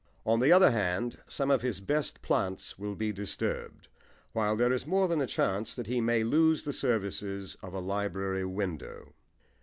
[0.25, 3.87] On the other hand, some of his best plants will be disturbed,
[4.33, 7.79] while there is more than a chance that he may lose the services of a
[7.79, 9.13] library window.